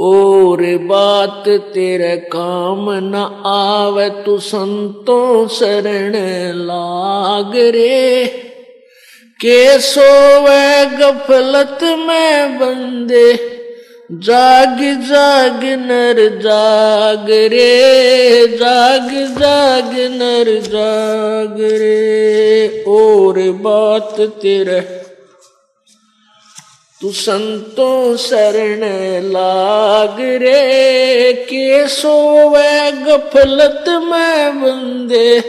और 0.00 0.58
बात 0.62 1.44
तेरे 1.48 2.16
काम 2.16 2.86
न 2.90 3.14
आवे, 3.46 4.08
तू 4.08 4.38
संतों 4.38 5.48
शरण 5.48 6.12
लाग 6.56 7.52
रे। 7.56 8.26
के 9.40 9.78
सोवे 9.78 10.86
गफलत 10.86 11.78
में 11.82 12.58
बंदे, 12.58 13.34
जाग 14.12 14.78
जाग 14.80 15.64
नर 15.64 16.40
जाग 16.42 17.26
रे, 17.30 18.46
जाग 18.56 19.10
जाग 19.40 19.92
नर 19.94 20.60
जाग 20.60 21.56
रे। 21.60 22.84
और 22.88 23.34
बात 23.38 24.20
तेरे 24.20 25.07
तू 27.00 27.10
संतो 27.12 28.16
शरण 28.16 28.80
लाग 29.24 30.16
रे, 30.20 31.32
के 31.32 31.88
सोवे 31.88 32.92
गफलत 32.92 33.84
में 33.88 34.60
बंदे। 34.60 35.40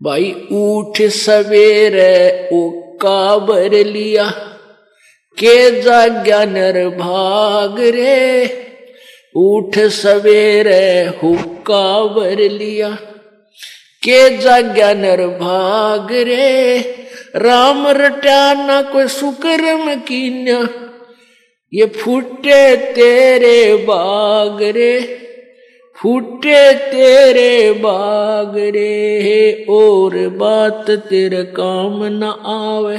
भाई 0.00 0.32
उठ 0.52 1.00
सवेरे 1.02 2.48
ओ 2.52 2.68
काबर 3.02 3.84
लिया, 3.86 4.28
के 5.38 5.82
जाग्या 5.82 6.44
नर 6.44 6.88
भाग 6.88 7.80
रे। 7.80 8.46
उठ 9.36 9.78
सवेरे 9.78 11.04
हुक्का 11.22 12.04
बर 12.06 12.38
लिया, 12.50 12.88
के 14.02 14.36
जाग्या 14.38 14.92
नर 14.94 15.26
भाग 15.26 16.12
रे? 16.12 16.78
राम 17.36 17.86
रटाना 17.88 18.80
कोई 18.82 19.06
सुकरम 19.06 19.94
कीन्या, 20.00 20.60
ये 21.72 21.86
फूटे 21.86 22.76
तेरे 22.76 23.76
बाग 23.76 24.62
रे, 24.62 25.00
फूटे 25.96 26.72
तेरे 26.72 27.72
बाग 27.72 28.56
रे, 28.56 29.66
और 29.70 30.16
बात 30.28 30.90
तेरे 30.90 31.42
काम 31.42 32.04
न 32.04 32.22
आवे, 32.46 32.98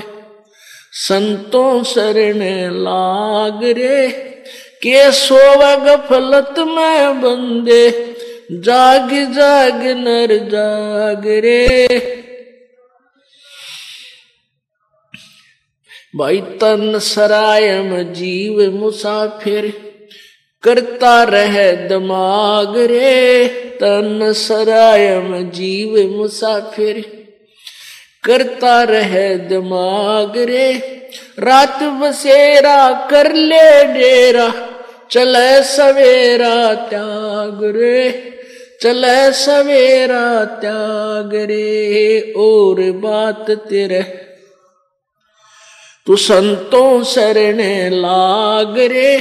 संतों 0.91 1.83
शरण 1.83 2.39
लाग 2.73 3.63
रे। 3.63 4.36
के 4.81 5.11
सोवा 5.11 5.75
गफलत 5.75 6.59
में 6.59 7.21
बंदे, 7.21 7.89
जाग 8.51 9.09
जाग 9.33 9.81
नर 9.97 10.35
जाग 10.51 11.27
रे। 11.27 11.87
भाई 16.15 16.37
तन 16.37 16.99
सरायम 16.99 17.97
जीव 18.13 18.71
मुसाफिर, 18.71 19.73
करता 20.63 21.23
रहे 21.23 21.71
दिमाग 21.87 22.77
रे। 22.77 23.47
तन 23.81 24.33
सरायम 24.33 25.49
जीव 25.49 26.17
मुसाफिर, 26.17 27.01
करता 28.23 28.83
रहे 28.83 29.35
दिमाग 29.35 30.37
रे। 30.37 30.73
रात 31.39 31.83
बसेरा 31.83 33.07
कर 33.11 33.33
ले 33.33 33.83
डेरा 33.93 34.47
चले 35.11 35.63
सवेरा 35.63 36.73
त्याग 36.73 37.59
रे, 37.63 38.33
चले 38.81 39.31
सवेरा 39.31 40.45
त्याग 40.45 41.35
रे, 41.35 42.33
और 42.37 42.91
बात 42.91 43.51
तेरे। 43.51 44.01
तू 46.07 46.15
संतों 46.15 47.03
शरण 47.03 47.57
लाग 47.93 48.79
रे, 48.79 49.17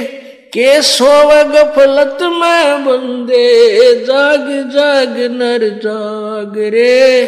के 0.53 0.81
सोव 0.81 1.43
गफलत 1.43 2.17
में 2.21 2.85
बंदे, 2.85 3.95
जाग 4.05 4.71
जाग 4.73 5.17
नर 5.19 5.69
जाग 5.69 6.53
रे। 6.57 7.27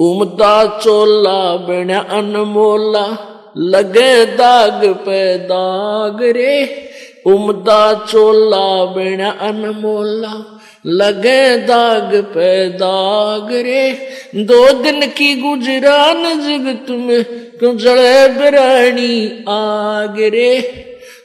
उमदा 0.00 0.78
चोला 0.78 1.56
बन 1.56 1.90
अनमोला 1.94 3.32
लगे 3.58 4.24
दाग 4.24 4.84
पे 4.84 5.38
दाग 5.38 6.22
रे। 6.22 6.88
उमदा 7.26 7.94
चोला 7.94 8.84
बन 8.84 9.20
अनमोला, 9.20 10.60
लगे 10.86 11.56
दाग 11.56 12.14
पे 12.14 12.68
दाग 12.68 13.48
रे। 13.52 14.08
दो 14.36 14.72
दिन 14.72 15.00
की 15.00 15.34
गुजरान 15.34 16.40
जग 16.40 16.86
तुम्हें 16.88 17.24
क्यों 17.58 17.76
जड़े 17.76 18.28
बिरानी 18.28 19.44
आग 19.48 20.16
रे? 20.20 20.62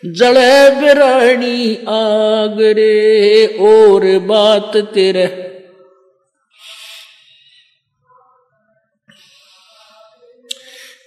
जड़े 0.06 0.70
बिरानी 0.70 1.76
आग 1.76 2.58
रे, 2.62 3.46
और 3.46 4.20
बात 4.20 4.78
तेरे 4.78 5.51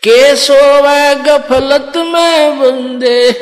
के 0.04 0.36
सोवे 0.36 1.14
गफलत 1.14 1.92
में 1.96 2.58
बंदे। 2.58 3.32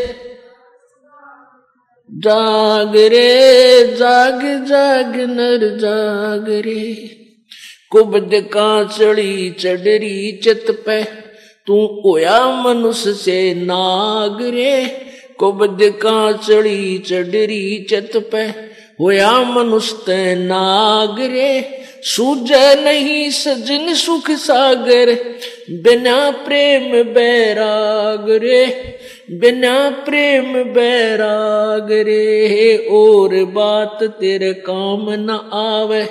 जाग 2.11 2.97
रे, 2.97 3.97
जाग 3.97 4.67
जाग, 4.67 5.17
नर 5.17 5.78
जाग 5.78 6.45
रे। 6.49 6.95
कुबद 7.91 8.31
का 8.34 8.84
चढ़ी 8.84 9.51
चढ़री 9.51 10.41
चित 10.45 10.83
पे, 10.87 11.05
तू 11.67 12.03
ओया 12.06 12.62
मनुष्य 12.62 13.12
से 13.12 13.55
नाग 13.55 14.43
रे। 14.43 14.87
कुबद 15.39 15.78
का 15.83 16.33
चढ़ी 16.33 16.99
चढ़री 16.99 17.87
चित 17.91 18.28
पे, 18.33 18.43
होया 19.01 19.41
मनुष्य 19.41 20.34
नाग 20.34 21.21
रे। 21.21 21.81
सूझ 22.05 22.53
नहीं 22.53 23.31
सजन 23.31 23.95
सुख 23.95 24.31
सागर, 24.31 25.13
बिना 25.71 26.31
प्रेम 26.31 27.13
बैराग 27.13 28.31
रे, 28.31 28.67
बिना 29.31 29.91
प्रेम 29.91 30.53
बैराग 30.55 31.93
रे, 31.93 32.77
और 32.77 33.45
बात 33.45 33.99
तेरे 34.03 34.53
काम 34.53 35.07
न 35.11 35.51
आवे। 35.53 36.05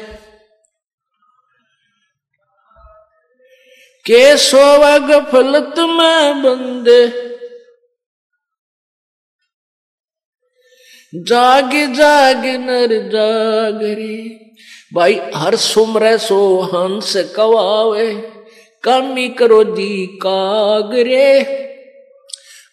के 4.05 4.37
सोवा 4.37 4.97
गफलत 4.97 5.73
में 5.79 6.41
बंदे 6.41 7.30
जाग 11.13 11.71
जाग 11.93 12.45
नर 12.45 12.93
जाग 13.09 13.81
रे। 13.83 14.17
भाई, 14.93 15.19
हर 15.35 15.55
सुमर 15.55 16.17
सो 16.17 16.37
हंस 16.63 17.13
कवावे, 17.35 18.11
कामी 18.83 19.27
करो 19.29 19.63
दी 19.63 20.05
कागरे 20.21 21.33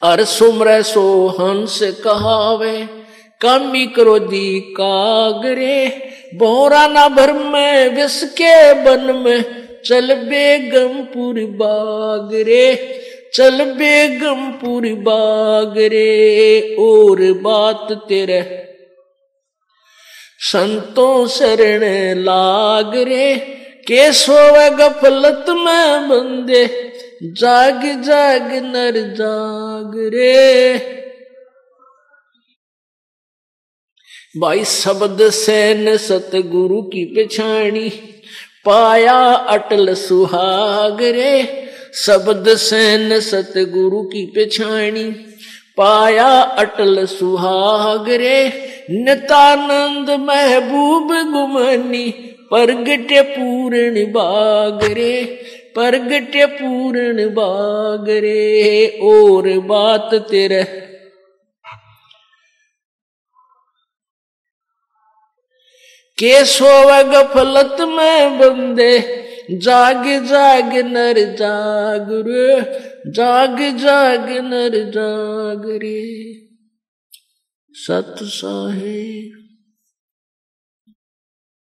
हर 0.05 0.25
सुमर 0.25 0.71
सो 0.83 1.05
हंस 1.41 1.79
कहावे, 2.05 2.77
कामी 3.41 3.87
करो 3.87 4.19
दी 4.19 4.61
कागरे 4.61 5.87
बोरा 6.35 6.87
ना 6.89 7.09
भर 7.09 7.33
में 7.33 7.97
विष 7.97 8.23
के 8.23 8.73
बन 8.85 9.15
में, 9.17 9.45
चल 9.85 10.15
बेगमपुर 10.15 11.45
बाग 11.59 12.35
रे। 12.35 12.75
चल 13.39 13.65
बेगमपुर 13.65 14.83
बाग 14.83 15.79
रे, 15.79 16.77
और 16.81 17.33
बात 17.33 17.93
तेरे। 18.09 18.65
संतों 20.39 21.27
शरण 21.27 21.85
लाग 22.19 22.97
रे, 22.97 23.37
के 23.89 24.13
सोवे 24.13 24.71
गफलत 24.71 25.45
में 25.49 26.09
बंदे 26.09 26.93
जाग 27.23 28.03
जाग 28.03 28.53
नर 28.53 29.15
जाग 29.15 29.93
रे। 30.15 30.79
भाई 34.41 34.65
शब्द 34.65 35.31
सैन 35.31 35.97
सतगुरु 35.97 36.83
की 36.83 37.05
पिछाणी, 37.05 37.89
पाया 38.65 39.33
अटल 39.33 39.95
सुहाग 39.95 41.03
रे। 41.03 41.68
शब्द 41.95 42.49
सैन 42.57 43.21
सतगुरु 43.21 44.03
की 44.03 44.25
पिछाणी, 44.27 45.11
पाया 45.77 46.29
अटल 46.43 47.05
सुहाग 47.07 48.09
रे 48.09 48.41
नितानंद 48.91 50.11
महबूब 50.21 51.13
गुमनी 51.33 52.09
परगट 52.51 53.13
पूर्ण 53.29 54.05
बाग 54.13 54.85
रे 54.85 55.45
पूर्ण 55.79 57.29
बाग 57.35 58.09
रे 58.09 58.87
और 59.03 59.49
बात 59.59 60.15
तेरे। 60.31 60.63
के 66.19 66.45
सोव 66.45 66.91
गफलत 67.03 67.77
में 67.81 68.39
बंदे 68.39 69.18
जाग 69.51 70.27
जाग 70.27 70.87
नर 70.87 71.37
जाग 71.37 72.09
रे। 72.11 72.61
जाग 73.11 73.77
जाग 73.77 74.29
नर 74.31 74.91
जाग 74.91 75.63
रे। 75.67 76.35
सत 77.73 78.15
साहेब। 78.23 79.48